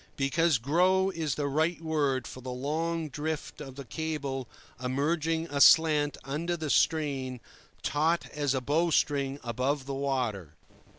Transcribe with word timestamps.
Because 0.15 0.57
"grow" 0.57 1.11
is 1.11 1.35
the 1.35 1.45
right 1.45 1.79
word 1.79 2.25
for 2.25 2.41
the 2.41 2.49
long 2.49 3.07
drift 3.07 3.61
of 3.61 3.77
a 3.77 3.83
cable 3.83 4.47
emerging 4.83 5.45
aslant 5.51 6.17
under 6.23 6.57
the 6.57 6.71
strain, 6.71 7.39
taut 7.83 8.25
as 8.33 8.55
a 8.55 8.61
bow 8.61 8.89
string 8.89 9.39
above 9.43 9.85
the 9.85 9.93
water. 9.93 10.55